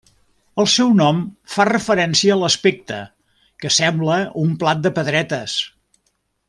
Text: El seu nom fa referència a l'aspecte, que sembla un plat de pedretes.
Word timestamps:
El 0.61 0.67
seu 0.75 0.93
nom 0.99 1.19
fa 1.57 1.67
referència 1.69 2.33
a 2.37 2.39
l'aspecte, 2.45 2.99
que 3.65 3.75
sembla 3.79 4.19
un 4.45 4.57
plat 4.65 4.83
de 4.89 4.97
pedretes. 4.99 5.63